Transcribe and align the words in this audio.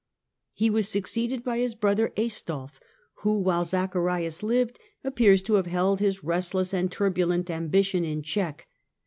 He 0.53 0.71
was 0.71 0.89
succeeded 0.89 1.43
by 1.43 1.59
his 1.59 1.75
brother 1.75 2.11
Aistulf, 2.17 2.79
who, 3.17 3.39
while 3.39 3.63
Zacharias 3.63 4.41
lived, 4.41 4.79
appears 5.03 5.43
to 5.43 5.53
have 5.53 5.67
held 5.67 5.99
his 5.99 6.23
restless 6.23 6.73
and 6.73 6.91
turbulent 6.91 7.51
ambition 7.51 8.03
in 8.03 8.23
check. 8.23 8.67